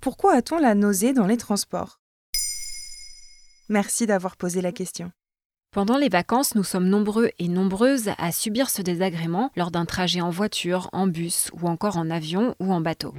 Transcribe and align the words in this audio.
Pourquoi 0.00 0.34
a-t-on 0.34 0.58
la 0.58 0.76
nausée 0.76 1.12
dans 1.12 1.26
les 1.26 1.36
transports? 1.36 1.98
Merci 3.68 4.06
d'avoir 4.06 4.36
posé 4.36 4.60
la 4.60 4.70
question. 4.70 5.10
Pendant 5.72 5.98
les 5.98 6.08
vacances, 6.08 6.54
nous 6.54 6.62
sommes 6.62 6.88
nombreux 6.88 7.30
et 7.40 7.48
nombreuses 7.48 8.10
à 8.16 8.30
subir 8.30 8.70
ce 8.70 8.80
désagrément 8.80 9.50
lors 9.56 9.72
d'un 9.72 9.86
trajet 9.86 10.20
en 10.20 10.30
voiture, 10.30 10.88
en 10.92 11.08
bus 11.08 11.50
ou 11.60 11.66
encore 11.66 11.96
en 11.96 12.10
avion 12.10 12.54
ou 12.60 12.72
en 12.72 12.80
bateau. 12.80 13.12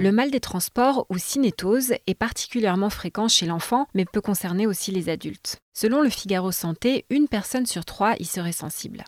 Le 0.00 0.10
mal 0.10 0.32
des 0.32 0.40
transports 0.40 1.06
ou 1.08 1.18
cinétose 1.18 1.94
est 2.06 2.14
particulièrement 2.14 2.90
fréquent 2.90 3.28
chez 3.28 3.46
l'enfant, 3.46 3.86
mais 3.94 4.04
peut 4.04 4.20
concerner 4.20 4.66
aussi 4.66 4.90
les 4.90 5.08
adultes. 5.08 5.58
Selon 5.72 6.02
le 6.02 6.10
Figaro 6.10 6.50
Santé, 6.50 7.04
une 7.10 7.28
personne 7.28 7.66
sur 7.66 7.84
trois 7.84 8.16
y 8.18 8.24
serait 8.24 8.52
sensible. 8.52 9.04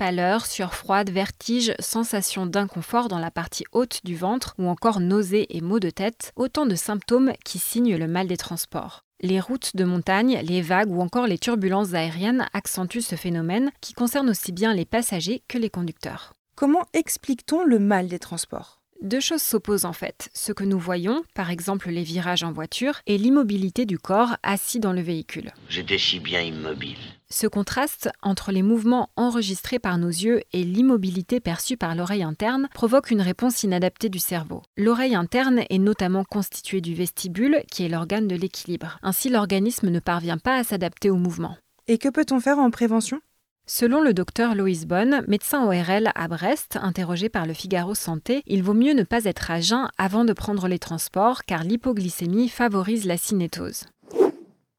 Pâleur, 0.00 0.46
sueur 0.46 0.72
froide, 0.72 1.10
vertige, 1.10 1.74
sensation 1.78 2.46
d'inconfort 2.46 3.08
dans 3.08 3.18
la 3.18 3.30
partie 3.30 3.66
haute 3.72 4.00
du 4.02 4.16
ventre 4.16 4.54
ou 4.56 4.66
encore 4.66 4.98
nausées 4.98 5.54
et 5.54 5.60
maux 5.60 5.78
de 5.78 5.90
tête, 5.90 6.32
autant 6.36 6.64
de 6.64 6.74
symptômes 6.74 7.34
qui 7.44 7.58
signent 7.58 7.98
le 7.98 8.08
mal 8.08 8.26
des 8.26 8.38
transports. 8.38 9.04
Les 9.20 9.40
routes 9.40 9.76
de 9.76 9.84
montagne, 9.84 10.40
les 10.42 10.62
vagues 10.62 10.90
ou 10.90 11.02
encore 11.02 11.26
les 11.26 11.36
turbulences 11.36 11.92
aériennes 11.92 12.48
accentuent 12.54 13.02
ce 13.02 13.14
phénomène 13.14 13.72
qui 13.82 13.92
concerne 13.92 14.30
aussi 14.30 14.52
bien 14.52 14.72
les 14.72 14.86
passagers 14.86 15.42
que 15.48 15.58
les 15.58 15.68
conducteurs. 15.68 16.32
Comment 16.54 16.86
explique-t-on 16.94 17.62
le 17.62 17.78
mal 17.78 18.08
des 18.08 18.18
transports? 18.18 18.80
Deux 19.02 19.20
choses 19.20 19.42
s'opposent 19.42 19.84
en 19.84 19.92
fait. 19.92 20.30
Ce 20.32 20.52
que 20.52 20.64
nous 20.64 20.78
voyons, 20.78 21.24
par 21.34 21.50
exemple 21.50 21.90
les 21.90 22.04
virages 22.04 22.42
en 22.42 22.52
voiture, 22.52 23.00
et 23.06 23.18
l'immobilité 23.18 23.84
du 23.84 23.98
corps 23.98 24.38
assis 24.42 24.80
dans 24.80 24.94
le 24.94 25.02
véhicule. 25.02 25.52
J'étais 25.68 25.98
si 25.98 26.20
bien 26.20 26.40
immobile. 26.40 26.96
Ce 27.32 27.46
contraste 27.46 28.10
entre 28.22 28.50
les 28.50 28.62
mouvements 28.62 29.10
enregistrés 29.14 29.78
par 29.78 29.98
nos 29.98 30.08
yeux 30.08 30.42
et 30.52 30.64
l'immobilité 30.64 31.38
perçue 31.38 31.76
par 31.76 31.94
l'oreille 31.94 32.24
interne 32.24 32.68
provoque 32.74 33.12
une 33.12 33.20
réponse 33.20 33.62
inadaptée 33.62 34.08
du 34.08 34.18
cerveau. 34.18 34.62
L'oreille 34.76 35.14
interne 35.14 35.60
est 35.70 35.78
notamment 35.78 36.24
constituée 36.24 36.80
du 36.80 36.92
vestibule, 36.92 37.62
qui 37.70 37.84
est 37.84 37.88
l'organe 37.88 38.26
de 38.26 38.34
l'équilibre. 38.34 38.98
Ainsi, 39.02 39.28
l'organisme 39.28 39.90
ne 39.90 40.00
parvient 40.00 40.38
pas 40.38 40.56
à 40.56 40.64
s'adapter 40.64 41.08
au 41.08 41.16
mouvement. 41.16 41.56
Et 41.86 41.98
que 41.98 42.08
peut-on 42.08 42.40
faire 42.40 42.58
en 42.58 42.72
prévention? 42.72 43.20
Selon 43.64 44.02
le 44.02 44.12
docteur 44.12 44.56
Loïs 44.56 44.84
Bonne, 44.84 45.22
médecin 45.28 45.64
ORL 45.64 46.10
à 46.16 46.26
Brest, 46.26 46.80
interrogé 46.82 47.28
par 47.28 47.46
le 47.46 47.54
Figaro 47.54 47.94
Santé, 47.94 48.42
il 48.48 48.64
vaut 48.64 48.74
mieux 48.74 48.94
ne 48.94 49.04
pas 49.04 49.24
être 49.24 49.52
à 49.52 49.60
jeun 49.60 49.88
avant 49.96 50.24
de 50.24 50.32
prendre 50.32 50.66
les 50.66 50.80
transports 50.80 51.44
car 51.44 51.62
l'hypoglycémie 51.62 52.48
favorise 52.48 53.04
la 53.04 53.16
cinétose. 53.16 53.84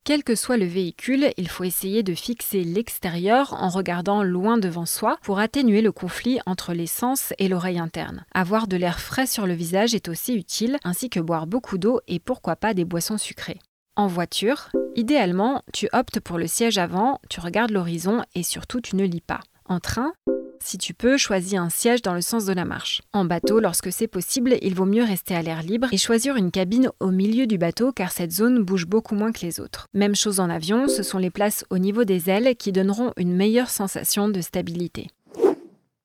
Quel 0.03 0.23
que 0.23 0.33
soit 0.33 0.57
le 0.57 0.65
véhicule, 0.65 1.31
il 1.37 1.47
faut 1.47 1.63
essayer 1.63 2.01
de 2.01 2.15
fixer 2.15 2.63
l'extérieur 2.63 3.53
en 3.53 3.69
regardant 3.69 4.23
loin 4.23 4.57
devant 4.57 4.87
soi 4.87 5.17
pour 5.21 5.37
atténuer 5.37 5.83
le 5.83 5.91
conflit 5.91 6.39
entre 6.47 6.73
les 6.73 6.87
sens 6.87 7.35
et 7.37 7.47
l'oreille 7.47 7.77
interne. 7.77 8.25
Avoir 8.33 8.67
de 8.67 8.77
l'air 8.77 8.99
frais 8.99 9.27
sur 9.27 9.45
le 9.45 9.53
visage 9.53 9.93
est 9.93 10.09
aussi 10.09 10.33
utile, 10.33 10.77
ainsi 10.83 11.11
que 11.11 11.19
boire 11.19 11.45
beaucoup 11.45 11.77
d'eau 11.77 12.01
et 12.07 12.19
pourquoi 12.19 12.55
pas 12.55 12.73
des 12.73 12.83
boissons 12.83 13.19
sucrées. 13.19 13.59
En 13.95 14.07
voiture, 14.07 14.69
idéalement, 14.95 15.61
tu 15.71 15.87
optes 15.93 16.19
pour 16.19 16.39
le 16.39 16.47
siège 16.47 16.79
avant, 16.79 17.19
tu 17.29 17.39
regardes 17.39 17.71
l'horizon 17.71 18.23
et 18.33 18.41
surtout 18.41 18.81
tu 18.81 18.95
ne 18.95 19.05
lis 19.05 19.21
pas. 19.21 19.41
En 19.65 19.79
train, 19.79 20.13
si 20.61 20.77
tu 20.77 20.93
peux, 20.93 21.17
choisis 21.17 21.55
un 21.55 21.69
siège 21.69 22.01
dans 22.01 22.13
le 22.13 22.21
sens 22.21 22.45
de 22.45 22.53
la 22.53 22.65
marche. 22.65 23.01
En 23.13 23.25
bateau, 23.25 23.59
lorsque 23.59 23.91
c'est 23.91 24.07
possible, 24.07 24.57
il 24.61 24.75
vaut 24.75 24.85
mieux 24.85 25.03
rester 25.03 25.35
à 25.35 25.41
l'air 25.41 25.63
libre 25.63 25.87
et 25.91 25.97
choisir 25.97 26.35
une 26.35 26.51
cabine 26.51 26.89
au 26.99 27.11
milieu 27.11 27.47
du 27.47 27.57
bateau 27.57 27.91
car 27.91 28.11
cette 28.11 28.31
zone 28.31 28.63
bouge 28.63 28.85
beaucoup 28.85 29.15
moins 29.15 29.31
que 29.31 29.45
les 29.45 29.59
autres. 29.59 29.87
Même 29.93 30.15
chose 30.15 30.39
en 30.39 30.49
avion, 30.49 30.87
ce 30.87 31.03
sont 31.03 31.17
les 31.17 31.29
places 31.29 31.65
au 31.69 31.77
niveau 31.77 32.03
des 32.03 32.29
ailes 32.29 32.55
qui 32.55 32.71
donneront 32.71 33.13
une 33.17 33.35
meilleure 33.35 33.69
sensation 33.69 34.29
de 34.29 34.41
stabilité. 34.41 35.07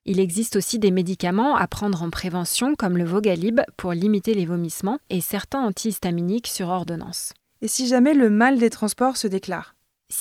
Il 0.05 0.19
existe 0.19 0.55
aussi 0.55 0.79
des 0.79 0.91
médicaments 0.91 1.55
à 1.55 1.67
prendre 1.67 2.01
en 2.01 2.09
prévention 2.09 2.75
comme 2.75 2.97
le 2.97 3.03
Vogalib 3.03 3.59
pour 3.75 3.91
limiter 3.91 4.33
les 4.33 4.45
vomissements 4.45 4.99
et 5.09 5.19
certains 5.19 5.61
antihistaminiques 5.61 6.47
sur 6.47 6.69
ordonnance. 6.69 7.33
Et 7.61 7.67
si 7.67 7.87
jamais 7.87 8.13
le 8.13 8.29
mal 8.29 8.57
des 8.57 8.69
transports 8.69 9.17
se 9.17 9.27
déclare? 9.27 9.76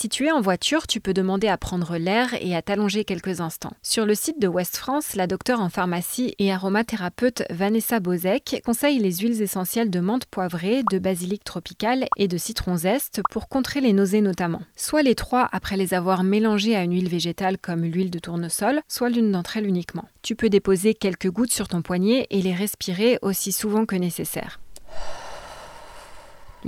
Si 0.06 0.10
tu 0.10 0.26
es 0.26 0.30
en 0.30 0.40
voiture, 0.40 0.86
tu 0.86 1.00
peux 1.00 1.14
demander 1.14 1.48
à 1.48 1.56
prendre 1.56 1.96
l'air 1.96 2.34
et 2.40 2.54
à 2.54 2.62
t'allonger 2.62 3.04
quelques 3.04 3.40
instants. 3.40 3.72
Sur 3.82 4.06
le 4.06 4.14
site 4.14 4.38
de 4.38 4.46
West 4.46 4.76
France, 4.76 5.16
la 5.16 5.26
docteure 5.26 5.60
en 5.60 5.68
pharmacie 5.68 6.34
et 6.38 6.52
aromathérapeute 6.52 7.42
Vanessa 7.50 7.98
Bozek 7.98 8.62
conseille 8.64 9.00
les 9.00 9.16
huiles 9.16 9.42
essentielles 9.42 9.90
de 9.90 9.98
menthe 9.98 10.26
poivrée, 10.26 10.84
de 10.92 11.00
basilic 11.00 11.42
tropical 11.42 12.06
et 12.16 12.28
de 12.28 12.36
citron 12.36 12.76
zeste 12.76 13.20
pour 13.32 13.48
contrer 13.48 13.80
les 13.80 13.92
nausées 13.92 14.20
notamment. 14.20 14.60
Soit 14.76 15.02
les 15.02 15.16
trois 15.16 15.48
après 15.50 15.76
les 15.76 15.92
avoir 15.92 16.22
mélangées 16.22 16.76
à 16.76 16.84
une 16.84 16.92
huile 16.92 17.08
végétale 17.08 17.58
comme 17.58 17.82
l'huile 17.82 18.10
de 18.10 18.20
tournesol, 18.20 18.82
soit 18.86 19.08
l'une 19.08 19.32
d'entre 19.32 19.56
elles 19.56 19.66
uniquement. 19.66 20.04
Tu 20.22 20.36
peux 20.36 20.50
déposer 20.50 20.94
quelques 20.94 21.30
gouttes 21.30 21.52
sur 21.52 21.66
ton 21.66 21.82
poignet 21.82 22.26
et 22.30 22.42
les 22.42 22.54
respirer 22.54 23.18
aussi 23.22 23.50
souvent 23.50 23.86
que 23.86 23.96
nécessaire. 23.96 24.60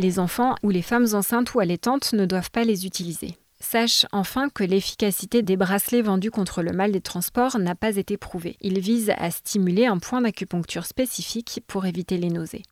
Les 0.01 0.21
enfants 0.21 0.55
ou 0.63 0.71
les 0.71 0.83
femmes 0.83 1.09
enceintes 1.15 1.55
ou 1.55 1.59
allaitantes 1.59 2.13
ne 2.13 2.25
doivent 2.25 2.53
pas 2.53 2.63
les 2.63 2.87
utiliser. 2.87 3.35
Sache 3.59 4.07
enfin 4.13 4.49
que 4.49 4.63
l'efficacité 4.63 5.43
des 5.43 5.57
bracelets 5.57 6.03
vendus 6.03 6.31
contre 6.31 6.63
le 6.63 6.71
mal 6.71 6.93
des 6.93 7.01
transports 7.01 7.59
n'a 7.59 7.75
pas 7.75 7.97
été 7.97 8.17
prouvée. 8.17 8.57
Ils 8.61 8.79
visent 8.79 9.13
à 9.19 9.33
stimuler 9.33 9.87
un 9.87 9.99
point 9.99 10.21
d'acupuncture 10.21 10.87
spécifique 10.87 11.65
pour 11.67 11.85
éviter 11.85 12.17
les 12.17 12.31
nausées. 12.31 12.63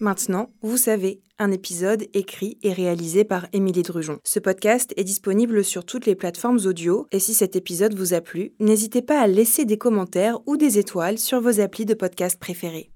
Maintenant, 0.00 0.50
vous 0.62 0.78
savez, 0.78 1.20
un 1.38 1.52
épisode 1.52 2.06
écrit 2.12 2.58
et 2.64 2.72
réalisé 2.72 3.22
par 3.22 3.46
Émilie 3.52 3.84
Drujon. 3.84 4.18
Ce 4.24 4.40
podcast 4.40 4.92
est 4.96 5.04
disponible 5.04 5.62
sur 5.62 5.84
toutes 5.84 6.06
les 6.06 6.16
plateformes 6.16 6.58
audio 6.66 7.06
et 7.12 7.20
si 7.20 7.34
cet 7.34 7.54
épisode 7.54 7.94
vous 7.94 8.14
a 8.14 8.20
plu, 8.20 8.52
n'hésitez 8.58 9.02
pas 9.02 9.20
à 9.20 9.28
laisser 9.28 9.64
des 9.64 9.78
commentaires 9.78 10.40
ou 10.46 10.56
des 10.56 10.80
étoiles 10.80 11.18
sur 11.18 11.40
vos 11.40 11.60
applis 11.60 11.86
de 11.86 11.94
podcast 11.94 12.36
préférés. 12.40 12.90